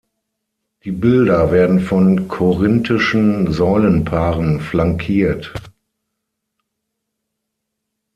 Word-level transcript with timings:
Die 0.83 0.91
Bilder 0.91 1.51
werden 1.51 1.79
von 1.79 2.27
korinthischen 2.27 3.53
Säulenpaaren 3.53 4.59
flankiert. 4.59 5.53